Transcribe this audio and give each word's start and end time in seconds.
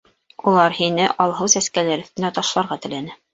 Улар 0.51 0.75
һине 0.77 1.05
Алһыу 1.25 1.51
Сәскәләр 1.55 2.03
өҫтөнә 2.07 2.33
ташларға 2.39 2.81
теләне. 2.89 3.17